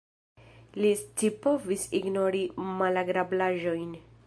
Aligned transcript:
Li 0.83 0.89
scipovis 1.01 1.85
ignori 1.99 2.43
malagrablaĵojn. 2.81 3.93